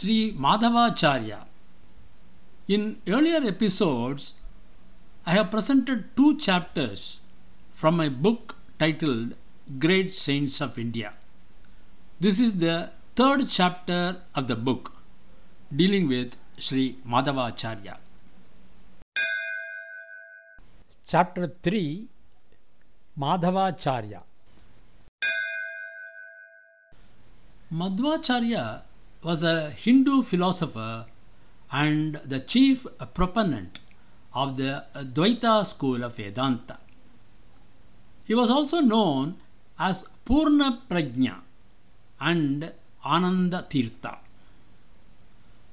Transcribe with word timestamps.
Sri 0.00 0.32
Madhavacharya. 0.32 1.40
In 2.68 3.02
earlier 3.06 3.40
episodes, 3.46 4.32
I 5.26 5.32
have 5.32 5.50
presented 5.50 6.16
two 6.16 6.38
chapters 6.38 7.20
from 7.70 7.98
my 7.98 8.08
book 8.08 8.56
titled 8.78 9.34
Great 9.78 10.14
Saints 10.14 10.62
of 10.62 10.78
India. 10.78 11.12
This 12.18 12.40
is 12.40 12.56
the 12.60 12.92
third 13.14 13.50
chapter 13.50 14.16
of 14.34 14.48
the 14.48 14.56
book 14.56 14.90
dealing 15.76 16.08
with 16.08 16.38
Sri 16.56 16.96
Madhavacharya. 17.06 17.98
Chapter 21.06 21.52
3 21.62 22.06
Madhavacharya 23.18 24.22
Madhvacharya 27.70 28.64
was 29.22 29.42
a 29.42 29.70
Hindu 29.70 30.22
philosopher 30.22 31.06
and 31.70 32.14
the 32.16 32.40
chief 32.40 32.86
proponent 33.14 33.78
of 34.34 34.56
the 34.56 34.84
Dvaita 34.94 35.64
school 35.66 36.02
of 36.02 36.16
Vedanta. 36.16 36.78
He 38.26 38.34
was 38.34 38.50
also 38.50 38.80
known 38.80 39.36
as 39.78 40.06
Purna 40.24 40.82
Prajna 40.88 41.40
and 42.20 42.72
Ananda 43.04 43.66
Tirtha. 43.68 44.18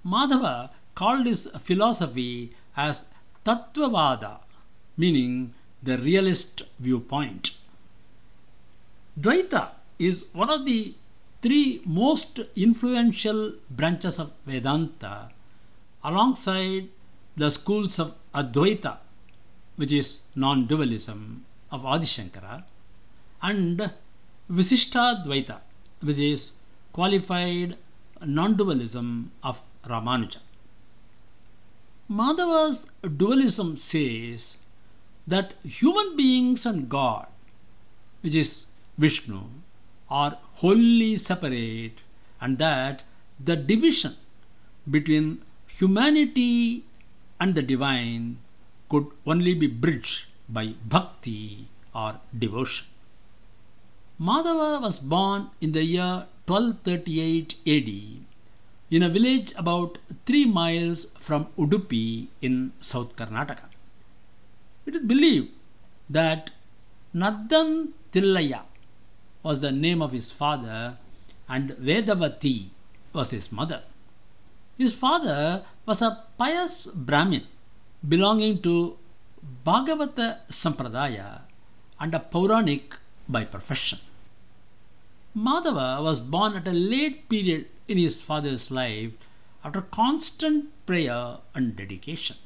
Madhava 0.06 0.72
called 0.96 1.26
his 1.26 1.48
philosophy 1.60 2.52
as 2.76 3.06
Tattvavada, 3.46 4.40
meaning 4.98 5.54
the 5.84 5.98
realist 5.98 6.64
viewpoint. 6.80 7.52
Dvaita 9.20 9.72
is 10.00 10.26
one 10.34 10.50
of 10.50 10.66
the 10.66 10.96
three 11.42 11.82
most 11.86 12.40
influential 12.56 13.54
branches 13.70 14.20
of 14.20 14.32
Vedanta 14.46 15.30
alongside 16.04 16.90
the 17.36 17.50
schools 17.52 18.00
of 18.00 18.16
Advaita, 18.34 18.98
which 19.76 19.92
is 19.92 20.22
non 20.36 20.66
dualism 20.66 21.46
of 21.72 21.86
Adi 21.86 22.06
Shankara, 22.06 22.64
and 23.42 23.92
Visishtadvaita, 24.52 25.60
which 26.02 26.20
is 26.20 26.54
qualified 26.92 27.78
non 28.26 28.56
dualism 28.56 29.32
of 29.44 29.64
Ramanuja. 29.86 30.38
Madhava's 32.10 32.90
dualism 33.18 33.76
says 33.78 34.58
that 35.28 35.54
human 35.64 36.16
beings 36.16 36.66
and 36.66 36.88
God, 36.88 37.28
which 38.22 38.36
is 38.36 38.68
Vishnu, 38.98 39.42
are 40.10 40.38
wholly 40.62 41.18
separate 41.18 42.02
and 42.40 42.58
that 42.58 43.04
the 43.44 43.56
division 43.56 44.16
between 44.90 45.44
humanity 45.68 46.84
and 47.40 47.56
the 47.56 47.62
divine 47.62 48.38
could 48.90 49.08
only 49.26 49.54
be 49.54 49.68
bridged 49.68 50.26
by 50.48 50.74
bhakti 50.86 51.68
or 51.94 52.20
devotion. 52.38 52.88
Madhava 54.20 54.82
was 54.82 54.98
born 55.00 55.50
in 55.62 55.74
the 55.74 55.84
year 55.84 56.26
1238 56.46 57.56
AD 57.68 57.90
in 58.90 59.04
a 59.04 59.10
village 59.10 59.54
about 59.58 59.98
3 60.26 60.46
miles 60.46 61.12
from 61.20 61.48
Udupi 61.58 62.28
in 62.42 62.72
South 62.80 63.16
Karnataka. 63.16 63.66
It 64.86 64.96
is 64.96 65.02
believed 65.02 65.50
that 66.10 66.52
Naddan 67.14 67.90
Tillaya 68.14 68.62
was 69.48 69.62
the 69.62 69.72
name 69.72 70.02
of 70.06 70.12
his 70.12 70.30
father 70.42 70.98
and 71.48 71.70
Vedavati 71.88 72.58
was 73.14 73.32
his 73.32 73.52
mother. 73.52 73.82
His 74.78 74.94
father 75.04 75.64
was 75.86 76.02
a 76.02 76.24
pious 76.38 76.88
Brahmin 76.88 77.46
belonging 78.08 78.62
to 78.64 78.74
Bhagavata 79.66 80.28
Sampradaya 80.50 81.30
and 82.00 82.14
a 82.14 82.20
Puranic 82.20 82.98
by 83.30 83.44
profession. 83.46 84.00
Madhava 85.36 86.04
was 86.04 86.20
born 86.20 86.56
at 86.56 86.68
a 86.68 86.72
late 86.72 87.30
period 87.30 87.68
in 87.88 87.98
his 87.98 88.22
father's 88.22 88.70
life 88.70 89.14
after 89.64 89.82
constant 89.82 90.66
prayer 90.86 91.38
and 91.56 91.76
dedication. 91.76 92.38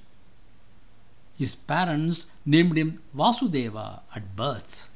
His 1.37 1.55
parents 1.55 2.27
named 2.45 2.77
him 2.77 3.01
Vasudeva 3.15 4.01
at 4.15 4.35
birth. 4.35 4.90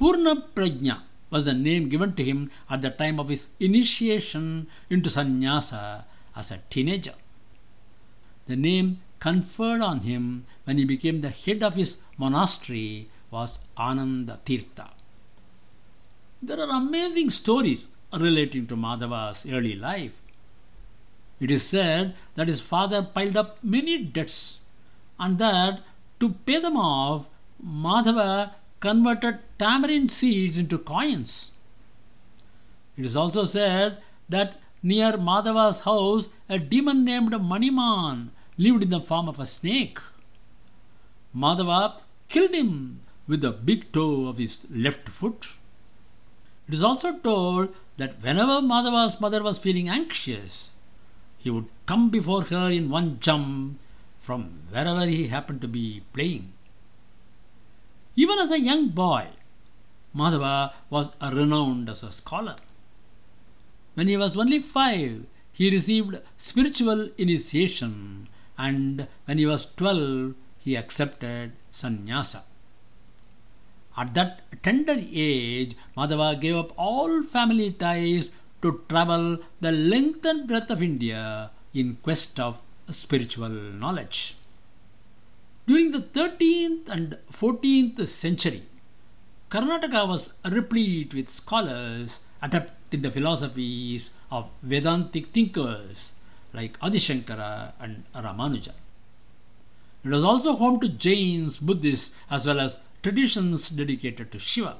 Purna 0.00 0.34
Prajna 0.54 1.02
was 1.28 1.44
the 1.44 1.52
name 1.52 1.90
given 1.90 2.14
to 2.14 2.24
him 2.24 2.50
at 2.70 2.80
the 2.80 2.88
time 2.88 3.20
of 3.20 3.28
his 3.28 3.48
initiation 3.60 4.66
into 4.88 5.10
sannyasa 5.10 6.06
as 6.34 6.50
a 6.50 6.62
teenager. 6.70 7.12
The 8.46 8.56
name 8.56 9.02
conferred 9.18 9.82
on 9.82 10.00
him 10.00 10.46
when 10.64 10.78
he 10.78 10.86
became 10.86 11.20
the 11.20 11.28
head 11.28 11.62
of 11.62 11.74
his 11.74 12.02
monastery 12.16 13.10
was 13.30 13.58
Ananda 13.76 14.40
Tirtha. 14.46 14.88
There 16.42 16.58
are 16.58 16.82
amazing 16.82 17.28
stories 17.28 17.86
relating 18.10 18.66
to 18.68 18.76
Madhava's 18.76 19.44
early 19.44 19.74
life. 19.74 20.16
It 21.38 21.50
is 21.50 21.62
said 21.62 22.14
that 22.36 22.48
his 22.48 22.62
father 22.62 23.02
piled 23.02 23.36
up 23.36 23.62
many 23.62 24.02
debts 24.02 24.60
and 25.18 25.36
that 25.38 25.82
to 26.20 26.30
pay 26.46 26.58
them 26.58 26.78
off, 26.78 27.26
Madhava 27.62 28.54
converted 28.80 29.38
tamarind 29.58 30.10
seeds 30.10 30.58
into 30.58 30.78
coins. 30.78 31.52
It 32.96 33.04
is 33.04 33.16
also 33.16 33.44
said 33.44 33.98
that 34.28 34.56
near 34.82 35.12
Madhava's 35.12 35.84
house, 35.84 36.30
a 36.48 36.58
demon 36.58 37.04
named 37.04 37.32
Maniman 37.32 38.30
lived 38.56 38.82
in 38.82 38.90
the 38.90 39.00
form 39.00 39.28
of 39.28 39.38
a 39.38 39.46
snake. 39.46 39.98
Madhava 41.36 42.00
killed 42.28 42.54
him 42.54 43.00
with 43.28 43.42
the 43.42 43.52
big 43.52 43.92
toe 43.92 44.26
of 44.26 44.38
his 44.38 44.66
left 44.70 45.08
foot. 45.08 45.56
It 46.66 46.74
is 46.74 46.82
also 46.82 47.16
told 47.18 47.74
that 47.96 48.22
whenever 48.22 48.60
Madhava's 48.60 49.20
mother 49.20 49.42
was 49.42 49.58
feeling 49.58 49.88
anxious, 49.88 50.72
he 51.38 51.50
would 51.50 51.68
come 51.86 52.10
before 52.10 52.42
her 52.42 52.70
in 52.70 52.90
one 52.90 53.18
jump 53.20 53.80
from 54.18 54.62
wherever 54.70 55.06
he 55.06 55.28
happened 55.28 55.60
to 55.62 55.68
be 55.68 56.02
playing. 56.12 56.52
Even 58.16 58.38
as 58.38 58.50
a 58.50 58.60
young 58.60 58.88
boy, 58.88 59.28
Madhava 60.14 60.74
was 60.90 61.12
renowned 61.20 61.88
as 61.88 62.02
a 62.02 62.12
scholar. 62.12 62.56
When 63.94 64.08
he 64.08 64.16
was 64.16 64.36
only 64.36 64.60
five, 64.60 65.26
he 65.52 65.70
received 65.70 66.20
spiritual 66.36 67.10
initiation, 67.18 68.28
and 68.58 69.06
when 69.26 69.38
he 69.38 69.46
was 69.46 69.72
twelve, 69.74 70.34
he 70.58 70.76
accepted 70.76 71.52
sannyasa. 71.70 72.42
At 73.96 74.14
that 74.14 74.62
tender 74.62 74.96
age, 74.98 75.74
Madhava 75.96 76.40
gave 76.40 76.56
up 76.56 76.72
all 76.76 77.22
family 77.22 77.70
ties 77.72 78.32
to 78.62 78.82
travel 78.88 79.38
the 79.60 79.72
length 79.72 80.24
and 80.24 80.46
breadth 80.46 80.70
of 80.70 80.82
India 80.82 81.50
in 81.72 81.98
quest 82.02 82.38
of 82.40 82.60
spiritual 82.88 83.48
knowledge. 83.48 84.36
During 85.70 85.92
the 85.92 86.00
13th 86.00 86.88
and 86.88 87.16
14th 87.30 88.08
century, 88.08 88.62
Karnataka 89.50 90.08
was 90.08 90.34
replete 90.44 91.14
with 91.14 91.28
scholars 91.28 92.18
adept 92.42 92.72
in 92.92 93.02
the 93.02 93.10
philosophies 93.12 94.14
of 94.32 94.50
Vedantic 94.64 95.26
thinkers 95.26 96.14
like 96.52 96.76
Adi 96.82 96.98
Shankara 96.98 97.74
and 97.78 98.02
Ramanuja. 98.12 98.72
It 100.04 100.10
was 100.10 100.24
also 100.24 100.56
home 100.56 100.80
to 100.80 100.88
Jains, 100.88 101.58
Buddhists, 101.58 102.16
as 102.28 102.48
well 102.48 102.58
as 102.58 102.82
traditions 103.04 103.70
dedicated 103.70 104.32
to 104.32 104.40
Shiva. 104.40 104.76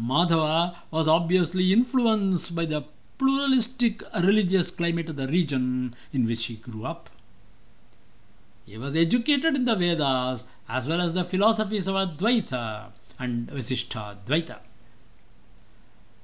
Madhava 0.00 0.76
was 0.90 1.06
obviously 1.06 1.74
influenced 1.74 2.54
by 2.54 2.64
the 2.64 2.86
pluralistic 3.18 4.02
religious 4.14 4.70
climate 4.70 5.10
of 5.10 5.16
the 5.16 5.28
region 5.28 5.94
in 6.10 6.24
which 6.24 6.46
he 6.46 6.56
grew 6.56 6.86
up. 6.86 7.10
He 8.66 8.76
was 8.76 8.96
educated 8.96 9.54
in 9.54 9.64
the 9.64 9.76
Vedas 9.76 10.44
as 10.68 10.88
well 10.88 11.00
as 11.00 11.14
the 11.14 11.22
philosophies 11.22 11.86
of 11.86 11.94
Advaita 11.94 12.90
and 13.16 13.48
Visishtadvaita. 13.48 14.58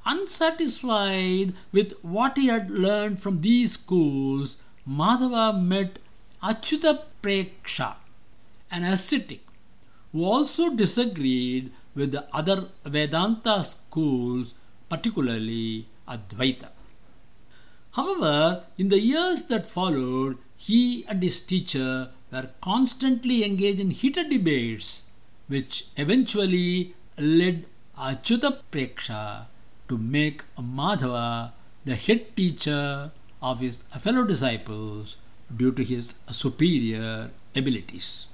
Unsatisfied 0.04 1.54
with 1.70 1.92
what 2.02 2.36
he 2.36 2.48
had 2.48 2.68
learned 2.68 3.22
from 3.22 3.40
these 3.40 3.74
schools, 3.74 4.56
Madhava 4.88 5.62
met 5.62 6.00
Achyuta 6.42 7.02
Preksha, 7.22 7.94
an 8.72 8.82
ascetic 8.82 9.46
who 10.10 10.24
also 10.24 10.74
disagreed 10.74 11.70
with 11.94 12.10
the 12.10 12.26
other 12.34 12.68
Vedanta 12.84 13.62
schools, 13.62 14.54
particularly 14.88 15.86
Advaita. 16.08 16.70
However, 17.92 18.64
in 18.76 18.88
the 18.88 18.98
years 18.98 19.44
that 19.44 19.68
followed, 19.68 20.38
he 20.56 21.04
and 21.06 21.22
his 21.22 21.40
teacher 21.40 22.10
were 22.32 22.48
constantly 22.62 23.44
engaged 23.44 23.78
in 23.78 23.90
heated 23.90 24.30
debates, 24.30 25.02
which 25.48 25.86
eventually 25.96 26.94
led 27.18 27.66
Achyuta 27.98 28.58
Preksha 28.72 29.46
to 29.88 29.98
make 29.98 30.42
Madhava 30.56 31.52
the 31.84 31.94
head 31.94 32.34
teacher 32.34 33.12
of 33.42 33.60
his 33.60 33.82
fellow 34.00 34.24
disciples 34.24 35.16
due 35.54 35.72
to 35.72 35.84
his 35.84 36.14
superior 36.30 37.30
abilities. 37.54 38.28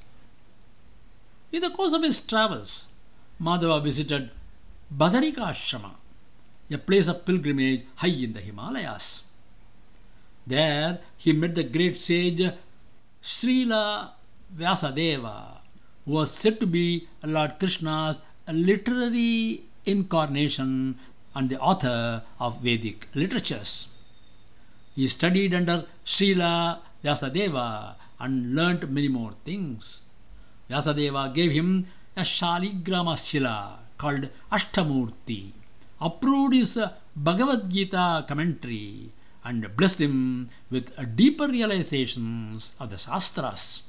In 1.51 1.61
the 1.63 1.71
course 1.71 1.93
of 1.93 2.03
his 2.05 2.21
travels, 2.21 2.87
Madhava 3.41 3.83
visited 3.83 4.31
Badarika 4.95 5.49
Ashrama, 5.49 5.93
a 6.71 6.79
place 6.79 7.09
of 7.09 7.25
pilgrimage 7.25 7.85
high 7.97 8.09
in 8.09 8.33
the 8.33 8.41
Himalayas. 8.41 9.25
There 10.47 11.01
he 11.17 11.33
met 11.33 11.55
the 11.55 11.65
great 11.65 11.99
sage 11.99 12.43
Srila 13.23 14.11
Vyasadeva, 14.57 15.59
was 16.07 16.31
said 16.31 16.59
to 16.61 16.67
be 16.67 17.09
Lord 17.23 17.59
Krishna's 17.59 18.21
literary 18.51 19.65
incarnation 19.85 20.97
and 21.35 21.51
the 21.51 21.61
author 21.61 22.23
of 22.41 22.61
Vedic 22.63 23.09
literatures. 23.15 23.89
He 24.95 25.07
studied 25.07 25.55
under 25.55 25.85
Srila 26.05 26.79
Vyasadeva 27.05 27.95
and 28.19 28.55
learnt 28.55 28.89
many 28.91 29.09
more 29.09 29.33
things. 29.45 30.01
Vyasadeva 30.71 31.33
gave 31.35 31.53
him 31.53 31.87
a 32.17 32.23
Shaligrama 32.23 33.17
Shila 33.17 33.79
called 33.97 34.29
Ashtamurti, 34.51 35.53
approved 36.01 36.55
his 36.55 36.79
Bhagavad 37.15 37.69
Gita 37.69 38.25
commentary, 38.27 39.11
and 39.45 39.77
blessed 39.77 40.01
him 40.01 40.51
with 40.71 41.17
deeper 41.17 41.47
realizations 41.47 42.73
of 42.79 42.91
the 42.91 42.99
Shastras. 42.99 43.83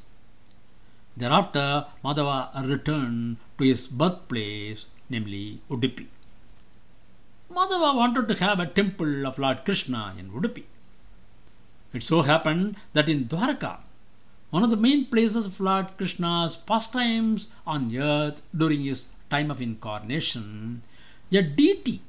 Thereafter, 1.17 1.85
Madhava 2.03 2.49
returned 2.69 3.37
to 3.57 3.63
his 3.63 3.87
birthplace, 3.87 4.87
namely 5.09 5.61
Udupi. 5.69 6.07
Madhava 7.51 7.95
wanted 7.95 8.27
to 8.27 8.43
have 8.43 8.59
a 8.59 8.67
temple 8.67 9.25
of 9.25 9.39
Lord 9.39 9.65
Krishna 9.65 10.15
in 10.17 10.31
Udupi. 10.31 10.63
It 11.93 12.03
so 12.03 12.21
happened 12.21 12.77
that 12.93 13.09
in 13.09 13.25
Dwarka, 13.25 13.79
one 14.51 14.63
of 14.63 14.69
the 14.69 14.77
main 14.77 15.05
places 15.05 15.45
of 15.45 15.59
Lord 15.59 15.97
Krishna's 15.97 16.55
pastimes 16.55 17.49
on 17.65 17.95
earth 17.95 18.41
during 18.55 18.83
his 18.83 19.09
time 19.29 19.51
of 19.51 19.61
incarnation, 19.61 20.83
a 21.31 21.41
deity 21.41 22.01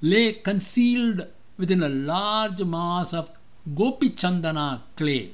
lay 0.00 0.32
concealed 0.32 1.26
within 1.56 1.82
a 1.82 1.88
large 1.88 2.62
mass 2.62 3.12
of 3.14 3.30
Gopi 3.74 4.10
Chandana 4.10 4.82
clay, 4.96 5.30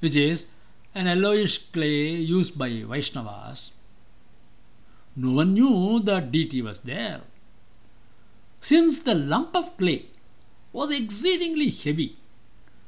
which 0.00 0.16
is 0.16 0.46
an 0.94 1.06
yellowish 1.06 1.58
clay 1.72 2.14
used 2.14 2.58
by 2.58 2.70
Vaishnavas. 2.70 3.72
No 5.16 5.32
one 5.32 5.54
knew 5.54 6.00
the 6.00 6.20
deity 6.20 6.60
was 6.62 6.80
there. 6.80 7.22
Since 8.60 9.02
the 9.02 9.14
lump 9.14 9.54
of 9.56 9.76
clay 9.76 10.06
was 10.72 10.90
exceedingly 10.90 11.70
heavy, 11.70 12.16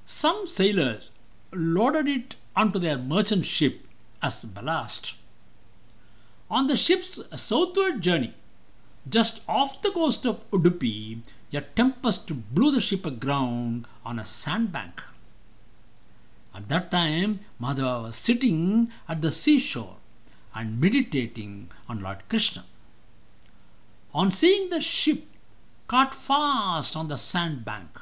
some 0.04 0.46
sailors 0.46 1.10
loaded 1.52 2.08
it 2.08 2.36
onto 2.54 2.78
their 2.78 2.98
merchant 2.98 3.46
ship 3.46 3.86
as 4.22 4.44
ballast. 4.44 5.14
On 6.50 6.66
the 6.66 6.76
ship's 6.76 7.20
southward 7.40 8.00
journey, 8.00 8.34
just 9.10 9.42
off 9.48 9.80
the 9.82 9.90
coast 9.90 10.26
of 10.26 10.48
Udupi, 10.50 11.20
a 11.52 11.60
tempest 11.60 12.54
blew 12.54 12.70
the 12.70 12.80
ship 12.80 13.06
aground 13.06 13.86
on 14.04 14.18
a 14.18 14.24
sandbank. 14.24 15.02
At 16.54 16.68
that 16.68 16.90
time, 16.90 17.40
Madhava 17.60 18.02
was 18.04 18.16
sitting 18.16 18.90
at 19.08 19.22
the 19.22 19.30
seashore 19.30 19.96
and 20.54 20.80
meditating 20.80 21.70
on 21.88 22.00
Lord 22.00 22.28
Krishna. 22.28 22.64
On 24.12 24.30
seeing 24.30 24.70
the 24.70 24.80
ship 24.80 25.24
caught 25.86 26.14
fast 26.14 26.96
on 26.96 27.08
the 27.08 27.16
sandbank 27.16 28.00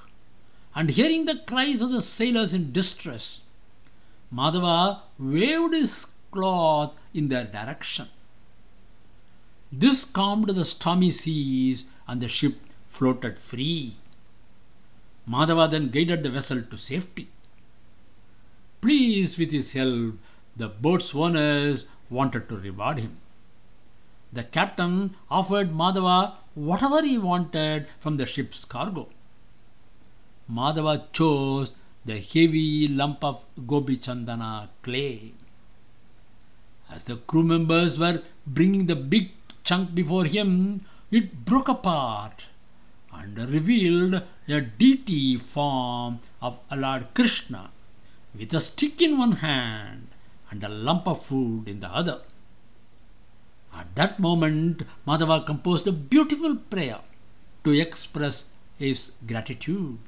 and 0.75 0.91
hearing 0.91 1.25
the 1.25 1.43
cries 1.47 1.82
of 1.82 1.91
the 1.91 2.03
sailors 2.03 2.55
in 2.55 2.73
distress, 2.73 3.43
Madhava 4.32 5.00
waved 5.19 5.75
his 5.75 6.06
cloth 6.31 6.97
in 7.14 7.29
their 7.29 7.44
direction. 7.44 8.08
This 9.72 10.04
calmed 10.04 10.48
the 10.48 10.64
stormy 10.64 11.10
seas 11.10 11.86
and 12.06 12.20
the 12.20 12.28
ship 12.28 12.54
floated 12.86 13.38
free. 13.38 13.96
Madhava 15.28 15.68
then 15.68 15.88
guided 15.88 16.22
the 16.22 16.30
vessel 16.30 16.62
to 16.62 16.78
safety. 16.78 17.28
Pleased 18.80 19.38
with 19.38 19.50
his 19.50 19.72
help, 19.72 20.14
the 20.56 20.68
boat's 20.68 21.14
owners 21.14 21.86
wanted 22.08 22.48
to 22.48 22.56
reward 22.56 23.00
him. 23.00 23.14
The 24.32 24.44
captain 24.44 25.16
offered 25.30 25.70
Madhava 25.70 26.38
whatever 26.54 27.02
he 27.02 27.19
wanted 27.19 27.88
from 28.00 28.16
the 28.16 28.26
ship's 28.26 28.64
cargo. 28.64 29.08
Madhava 30.50 31.10
chose 31.12 31.72
the 32.04 32.19
heavy 32.19 32.86
lump 32.86 33.24
of 33.24 33.46
Gopi 33.66 33.96
Chandana 33.96 34.69
clay. 34.82 35.32
As 36.88 37.04
the 37.04 37.16
crew 37.16 37.42
members 37.42 37.98
were 37.98 38.22
bringing 38.46 38.86
the 38.86 38.94
big 38.94 39.32
chunk 39.66 39.94
before 39.94 40.24
him, 40.24 40.82
it 41.10 41.44
broke 41.44 41.68
apart 41.68 42.46
and 43.12 43.38
revealed 43.50 44.22
a 44.48 44.60
deity 44.60 45.36
form 45.36 46.20
of 46.40 46.58
Lord 46.74 47.08
Krishna 47.14 47.70
with 48.38 48.54
a 48.54 48.60
stick 48.60 49.02
in 49.02 49.18
one 49.18 49.32
hand 49.32 50.08
and 50.50 50.62
a 50.62 50.68
lump 50.68 51.08
of 51.08 51.24
food 51.24 51.68
in 51.68 51.80
the 51.80 51.88
other. 51.88 52.20
At 53.74 53.94
that 53.96 54.18
moment, 54.18 54.82
Madhava 55.06 55.44
composed 55.44 55.86
a 55.86 55.92
beautiful 55.92 56.56
prayer 56.56 57.00
to 57.64 57.72
express 57.72 58.46
his 58.78 59.12
gratitude. 59.26 59.98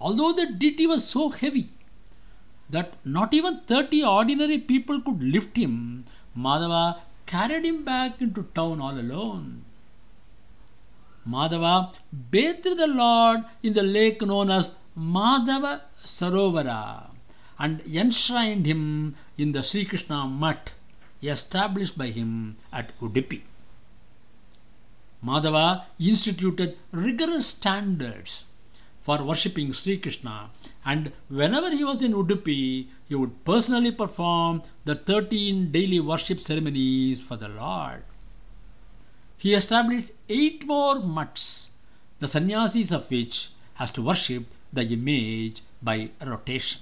Although 0.00 0.32
the 0.32 0.46
deity 0.52 0.86
was 0.86 1.06
so 1.06 1.28
heavy 1.28 1.68
that 2.70 2.94
not 3.04 3.34
even 3.34 3.60
30 3.66 4.04
ordinary 4.04 4.58
people 4.58 5.00
could 5.00 5.22
lift 5.22 5.56
him, 5.56 6.04
Madhava 6.36 7.00
carried 7.26 7.64
him 7.64 7.84
back 7.84 8.20
into 8.20 8.42
town 8.54 8.80
all 8.80 8.98
alone. 8.98 9.64
Madhava 11.26 11.94
bathed 12.30 12.76
the 12.76 12.86
Lord 12.86 13.44
in 13.62 13.72
the 13.72 13.82
lake 13.82 14.20
known 14.22 14.50
as 14.50 14.72
Madhava 14.96 15.82
Sarovara 16.04 17.10
and 17.58 17.80
enshrined 17.82 18.66
him 18.66 19.16
in 19.38 19.52
the 19.52 19.62
Sri 19.62 19.84
Krishna 19.84 20.26
Mutt 20.26 20.74
established 21.22 21.96
by 21.96 22.08
him 22.08 22.56
at 22.72 22.98
Udupi. 23.00 23.42
Madhava 25.24 25.84
instituted 25.98 26.76
rigorous 26.92 27.46
standards 27.48 28.44
for 29.04 29.22
worshipping 29.22 29.70
Sri 29.70 29.98
Krishna, 29.98 30.48
and 30.82 31.12
whenever 31.28 31.70
he 31.70 31.84
was 31.84 32.00
in 32.00 32.14
Udupi, 32.14 32.86
he 33.06 33.14
would 33.14 33.44
personally 33.44 33.92
perform 33.92 34.62
the 34.86 34.94
13 34.94 35.70
daily 35.70 36.00
worship 36.00 36.40
ceremonies 36.40 37.22
for 37.22 37.36
the 37.36 37.50
Lord. 37.50 38.02
He 39.36 39.52
established 39.52 40.10
eight 40.30 40.66
more 40.66 41.00
mutts, 41.00 41.68
the 42.18 42.26
sannyasis 42.26 42.92
of 42.92 43.10
which 43.10 43.50
has 43.74 43.90
to 43.90 44.00
worship 44.00 44.46
the 44.72 44.84
image 44.84 45.60
by 45.82 46.08
rotation. 46.24 46.80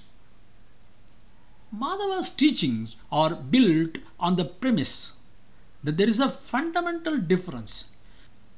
Madhava's 1.75 2.31
teachings 2.31 2.99
are 3.11 3.35
built 3.35 3.99
on 4.21 4.37
the 4.37 4.45
premise 4.45 5.15
that 5.83 5.97
there 5.97 6.09
is 6.09 6.21
a 6.21 6.29
fundamental 6.29 7.19
difference 7.19 7.87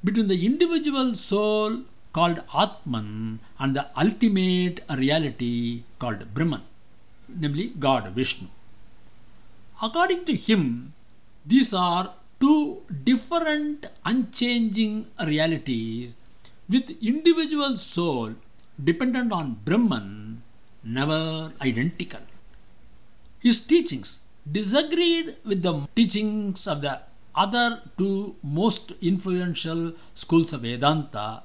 between 0.04 0.28
the 0.28 0.44
individual 0.44 1.14
soul 1.14 1.84
called 2.16 2.38
Atman 2.62 3.40
and 3.58 3.76
the 3.76 3.84
ultimate 4.02 4.80
reality 5.02 5.82
called 5.98 6.22
Brahman, 6.34 6.62
namely 7.28 7.66
God 7.86 8.04
Vishnu. 8.18 8.48
According 9.82 10.24
to 10.26 10.34
him, 10.34 10.92
these 11.44 11.74
are 11.74 12.14
two 12.40 12.82
different 13.10 13.86
unchanging 14.04 15.06
realities 15.26 16.14
with 16.68 16.96
individual 17.02 17.74
soul 17.76 18.34
dependent 18.82 19.32
on 19.32 19.58
Brahman, 19.64 20.42
never 20.82 21.52
identical. 21.60 22.20
His 23.40 23.58
teachings 23.60 24.20
disagreed 24.50 25.36
with 25.44 25.62
the 25.62 25.74
teachings 25.94 26.66
of 26.66 26.80
the 26.82 27.00
other 27.34 27.80
two 27.98 28.36
most 28.42 28.92
influential 29.02 29.92
schools 30.14 30.52
of 30.52 30.62
Vedanta 30.62 31.42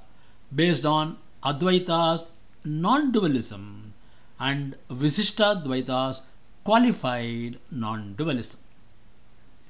based 0.53 0.85
on 0.85 1.17
Advaita's 1.43 2.29
non 2.63 3.11
dualism 3.11 3.93
and 4.39 4.75
Visishtadvaita's 4.89 6.27
qualified 6.63 7.59
non 7.71 8.13
dualism. 8.15 8.59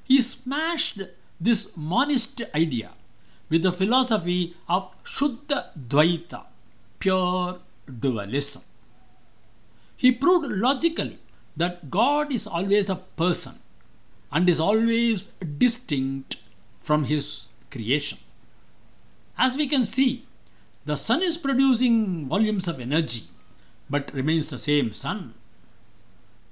He 0.04 0.20
smashed 0.20 1.00
this 1.40 1.76
monist 1.76 2.42
idea 2.54 2.90
with 3.48 3.62
the 3.62 3.72
philosophy 3.72 4.54
of 4.68 4.90
Shuddha 5.04 5.70
Dvaita, 5.88 6.44
pure 6.98 7.58
dualism. 7.98 8.62
He 9.96 10.12
proved 10.12 10.50
logically 10.50 11.18
that 11.56 11.90
God 11.90 12.32
is 12.32 12.46
always 12.46 12.88
a 12.88 12.96
person 12.96 13.58
and 14.32 14.48
is 14.48 14.60
always 14.60 15.28
distinct 15.58 16.36
from 16.80 17.04
his 17.04 17.48
creation. 17.70 18.18
As 19.36 19.56
we 19.56 19.66
can 19.66 19.84
see, 19.84 20.26
The 20.90 20.96
sun 20.96 21.22
is 21.22 21.38
producing 21.38 22.26
volumes 22.26 22.66
of 22.66 22.80
energy 22.80 23.26
but 23.88 24.12
remains 24.12 24.50
the 24.50 24.58
same 24.58 24.90
sun. 24.90 25.34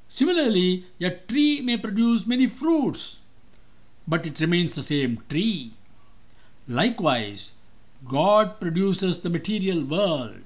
Similarly, 0.07 0.85
a 1.00 1.11
tree 1.11 1.61
may 1.61 1.76
produce 1.76 2.25
many 2.25 2.47
fruits 2.47 3.18
but 4.07 4.28
it 4.28 4.38
remains 4.38 4.76
the 4.76 4.85
same 4.85 5.25
tree. 5.28 5.73
Likewise, 6.68 7.50
God 8.04 8.61
produces 8.61 9.18
the 9.18 9.28
material 9.28 9.83
world 9.83 10.45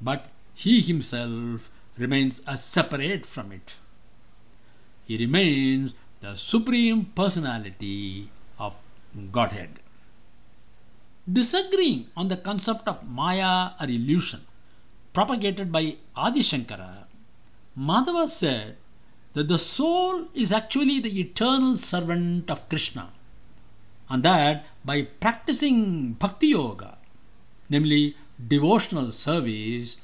but 0.00 0.30
He 0.54 0.80
Himself 0.80 1.70
remains 1.98 2.40
as 2.46 2.64
separate 2.64 3.26
from 3.26 3.52
it. 3.52 3.74
He 5.04 5.18
remains 5.18 5.92
the 6.20 6.34
supreme 6.36 7.04
personality 7.14 8.30
of 8.58 8.80
Godhead. 9.30 9.81
Disagreeing 11.30 12.08
on 12.16 12.26
the 12.28 12.36
concept 12.36 12.88
of 12.88 13.08
Maya 13.08 13.70
or 13.80 13.86
illusion 13.86 14.40
propagated 15.12 15.70
by 15.70 15.96
Adi 16.16 16.40
Shankara, 16.40 17.04
Madhava 17.78 18.28
said 18.28 18.76
that 19.34 19.46
the 19.46 19.58
soul 19.58 20.26
is 20.34 20.50
actually 20.50 20.98
the 20.98 21.20
eternal 21.20 21.76
servant 21.76 22.50
of 22.50 22.68
Krishna 22.68 23.10
and 24.10 24.22
that 24.24 24.66
by 24.84 25.02
practicing 25.02 26.14
Bhakti 26.14 26.48
Yoga, 26.48 26.98
namely 27.70 28.16
devotional 28.48 29.12
service, 29.12 30.02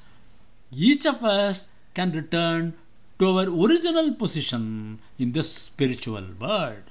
each 0.70 1.04
of 1.04 1.24
us 1.24 1.66
can 1.94 2.12
return 2.12 2.74
to 3.18 3.38
our 3.38 3.48
original 3.48 4.14
position 4.14 5.00
in 5.18 5.32
the 5.32 5.42
spiritual 5.42 6.24
world. 6.40 6.84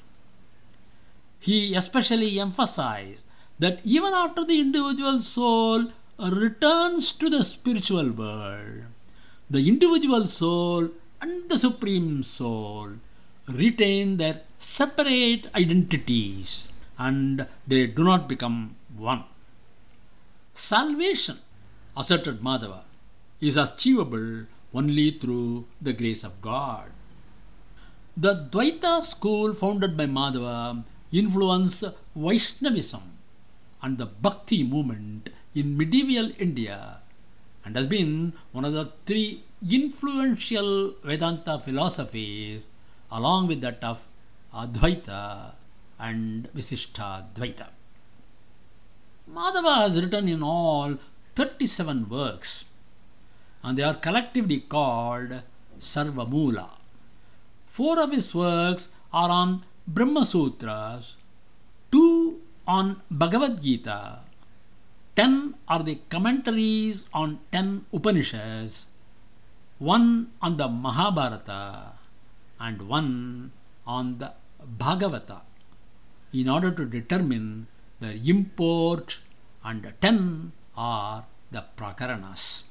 He 1.40 1.76
especially 1.76 2.40
emphasized 2.40 3.24
that 3.60 3.82
even 3.84 4.14
after 4.14 4.44
the 4.44 4.60
individual 4.60 5.20
soul 5.20 5.88
returns 6.20 7.12
to 7.12 7.30
the 7.30 7.44
spiritual 7.44 8.12
world, 8.12 8.84
the 9.50 9.68
individual 9.68 10.26
soul 10.26 10.90
and 11.22 11.50
the 11.50 11.58
Supreme 11.58 12.24
Soul 12.24 12.90
retain 13.48 14.18
their 14.18 14.42
separate 14.58 15.48
identities 15.56 16.70
and 16.98 17.48
they 17.66 17.88
do 17.88 18.04
not 18.04 18.28
become 18.28 18.76
one. 18.96 19.24
Salvation, 20.54 21.38
asserted 21.96 22.42
Madhava, 22.42 22.82
is 23.40 23.58
achievable 23.58 24.46
only 24.74 25.12
through 25.12 25.66
the 25.82 25.94
grace 25.94 26.24
of 26.24 26.42
God. 26.42 26.90
The 28.16 28.48
Dvaita 28.52 29.06
school 29.06 29.54
founded 29.54 29.96
by 29.96 30.08
Madhava 30.08 30.84
influenced 31.12 31.86
Vaishnavism 32.16 33.17
and 33.82 33.98
the 33.98 34.06
Bhakti 34.06 34.64
movement 34.64 35.30
in 35.54 35.78
medieval 35.78 36.32
India 36.38 37.00
and 37.64 37.76
has 37.76 37.88
been 37.88 38.34
one 38.52 38.66
of 38.66 38.74
the 38.74 38.92
three 39.06 39.44
influential 39.70 40.94
Vedanta 41.04 41.60
philosophies 41.60 42.70
along 43.12 43.48
with 43.48 43.62
that 43.62 43.84
of 43.84 44.06
Advaita 44.54 45.54
and 46.00 46.50
Visishtadvaita. 46.54 47.68
Madhava 49.30 49.82
has 49.84 50.02
written 50.02 50.28
in 50.28 50.42
all 50.42 50.98
37 51.36 52.10
works 52.10 52.66
and 53.64 53.78
they 53.78 53.84
are 53.84 53.96
collectively 53.96 54.60
called 54.62 55.42
Sarvamula. 55.80 56.70
Four 57.66 58.00
of 58.00 58.12
his 58.12 58.34
works 58.34 58.90
are 59.12 59.30
on 59.30 59.64
Brahma 59.88 60.24
Sutras, 60.24 61.16
on 62.68 63.02
Bhagavad 63.10 63.62
Gita, 63.62 64.20
ten 65.16 65.56
are 65.68 65.82
the 65.82 65.96
commentaries 66.10 67.08
on 67.14 67.40
ten 67.52 67.86
Upanishads, 67.94 68.88
one 69.80 70.32
on 70.42 70.58
the 70.58 70.68
Mahabharata, 70.68 71.94
and 72.60 72.82
one 72.90 73.52
on 73.86 74.18
the 74.18 74.34
Bhagavata, 74.78 75.42
in 76.34 76.50
order 76.50 76.72
to 76.72 76.86
determine 76.86 77.68
their 78.02 78.18
import, 78.26 79.20
and 79.64 79.94
ten 80.02 80.52
are 80.76 81.24
the 81.52 81.64
Prakaranas. 81.78 82.66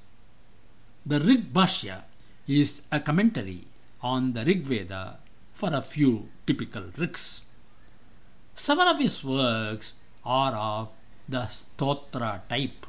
The 1.07 1.21
Rig 1.21 1.55
Bhashya 1.55 2.03
is 2.47 2.87
a 2.93 3.01
commentary 3.01 3.67
on 4.03 4.35
the 4.35 4.45
Rig 4.45 4.63
Veda 4.63 5.19
for 5.53 5.73
a 5.73 5.81
few 5.81 6.29
typical 6.45 6.85
rigs. 6.99 7.46
Seven 8.59 8.89
of 8.89 8.99
his 8.99 9.23
works 9.23 9.95
are 10.25 10.55
of 10.55 10.89
the 11.29 11.43
Stotra 11.57 12.41
type. 12.49 12.87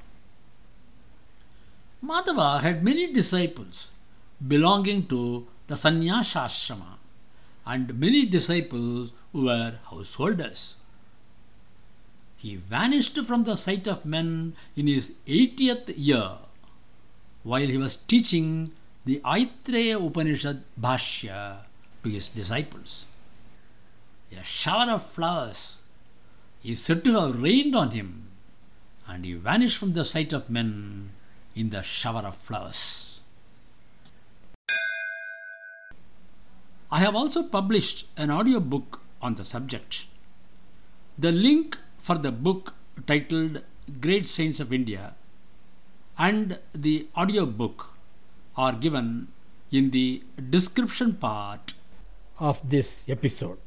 Madhava 2.02 2.62
had 2.62 2.86
many 2.86 3.12
disciples 3.12 3.92
belonging 4.48 5.08
to 5.08 5.46
the 5.68 5.76
Sannyasashrama 5.76 6.96
and 7.66 8.00
many 8.00 8.26
disciples 8.26 9.12
were 9.34 9.74
householders. 9.90 10.78
He 12.38 12.56
vanished 12.56 13.20
from 13.26 13.44
the 13.44 13.58
sight 13.58 13.90
of 13.90 14.06
men 14.06 14.56
in 14.78 14.88
his 14.88 15.16
80th 15.28 15.94
year 15.98 16.38
while 17.44 17.68
he 17.68 17.78
was 17.78 17.98
teaching 17.98 18.72
the 19.04 19.20
Aitreya 19.26 20.00
Upanishad 20.00 20.64
Bhashya 20.80 21.64
to 22.04 22.10
his 22.10 22.30
disciples. 22.30 23.06
A 24.32 24.44
shower 24.44 24.92
of 24.92 25.06
flowers 25.06 25.78
is 26.64 26.84
said 26.84 27.04
to 27.06 27.14
have 27.20 27.42
rained 27.42 27.76
on 27.76 27.92
him, 27.92 28.28
and 29.08 29.26
he 29.26 29.34
vanished 29.34 29.78
from 29.78 29.94
the 29.94 30.06
sight 30.06 30.34
of 30.34 30.50
men 30.50 31.12
in 31.56 31.70
the 31.70 31.82
shower 31.82 32.22
of 32.22 32.36
flowers. 32.36 33.22
I 36.92 37.00
have 37.00 37.16
also 37.16 37.44
published 37.44 38.08
an 38.16 38.30
audio 38.30 38.60
book 38.60 39.02
on 39.22 39.36
the 39.36 39.46
subject. 39.46 40.06
The 41.18 41.32
link 41.32 41.78
for 41.98 42.18
the 42.18 42.32
book 42.32 42.76
titled 43.06 43.64
Great 44.00 44.28
Saints 44.28 44.60
of 44.60 44.72
India 44.72 45.16
and 46.18 46.60
the 46.74 47.08
audio 47.16 47.46
book 47.46 47.98
are 48.56 48.74
given 48.74 49.28
in 49.72 49.92
the 49.92 50.24
description 50.50 51.14
part 51.14 51.74
of 52.40 52.68
this 52.70 53.04
episode. 53.10 53.58